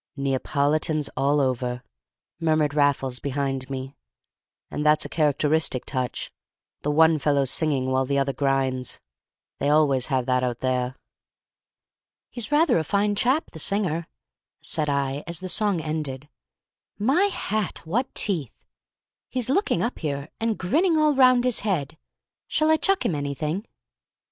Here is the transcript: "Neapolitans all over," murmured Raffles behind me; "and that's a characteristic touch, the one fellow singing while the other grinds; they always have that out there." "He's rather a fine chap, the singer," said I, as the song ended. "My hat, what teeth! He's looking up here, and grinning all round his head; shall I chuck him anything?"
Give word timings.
"Neapolitans 0.17 1.11
all 1.15 1.39
over," 1.39 1.83
murmured 2.39 2.73
Raffles 2.73 3.19
behind 3.19 3.69
me; 3.69 3.95
"and 4.71 4.83
that's 4.83 5.05
a 5.05 5.09
characteristic 5.09 5.85
touch, 5.85 6.31
the 6.81 6.89
one 6.89 7.19
fellow 7.19 7.45
singing 7.45 7.85
while 7.91 8.07
the 8.07 8.17
other 8.17 8.33
grinds; 8.33 8.99
they 9.59 9.69
always 9.69 10.07
have 10.07 10.25
that 10.25 10.41
out 10.43 10.61
there." 10.61 10.95
"He's 12.31 12.51
rather 12.51 12.79
a 12.79 12.83
fine 12.83 13.13
chap, 13.15 13.51
the 13.51 13.59
singer," 13.59 14.07
said 14.63 14.89
I, 14.89 15.23
as 15.27 15.39
the 15.39 15.49
song 15.49 15.79
ended. 15.81 16.27
"My 16.97 17.25
hat, 17.25 17.83
what 17.85 18.11
teeth! 18.15 18.55
He's 19.29 19.51
looking 19.51 19.83
up 19.83 19.99
here, 19.99 20.29
and 20.39 20.57
grinning 20.57 20.97
all 20.97 21.13
round 21.13 21.43
his 21.43 21.59
head; 21.59 21.95
shall 22.47 22.71
I 22.71 22.77
chuck 22.77 23.05
him 23.05 23.13
anything?" 23.13 23.67